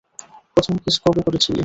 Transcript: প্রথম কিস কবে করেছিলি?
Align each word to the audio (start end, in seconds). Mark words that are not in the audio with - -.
প্রথম 0.53 0.75
কিস 0.83 0.95
কবে 1.03 1.21
করেছিলি? 1.27 1.59